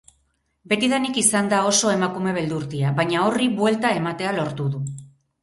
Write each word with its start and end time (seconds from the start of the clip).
Betidanik 0.71 1.19
izan 1.21 1.51
da 1.51 1.59
oso 1.73 1.91
emakume 1.97 2.33
beldurtia, 2.39 2.95
baina 3.01 3.27
horri 3.27 3.51
buelta 3.61 3.95
ematea 4.01 4.35
lortu 4.41 4.69
du. 4.75 4.85